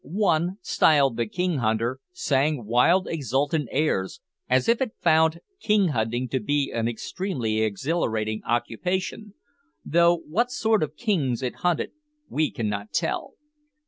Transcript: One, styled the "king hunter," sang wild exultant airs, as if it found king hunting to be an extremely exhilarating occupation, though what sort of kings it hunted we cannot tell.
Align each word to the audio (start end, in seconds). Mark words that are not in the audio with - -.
One, 0.03 0.57
styled 0.63 1.17
the 1.17 1.27
"king 1.27 1.59
hunter," 1.59 1.99
sang 2.11 2.65
wild 2.65 3.07
exultant 3.07 3.69
airs, 3.71 4.19
as 4.49 4.67
if 4.67 4.81
it 4.81 4.93
found 4.99 5.41
king 5.59 5.89
hunting 5.89 6.27
to 6.29 6.39
be 6.39 6.71
an 6.73 6.87
extremely 6.87 7.61
exhilarating 7.61 8.41
occupation, 8.43 9.35
though 9.85 10.15
what 10.27 10.49
sort 10.49 10.81
of 10.81 10.95
kings 10.95 11.43
it 11.43 11.57
hunted 11.57 11.91
we 12.29 12.49
cannot 12.49 12.91
tell. 12.93 13.33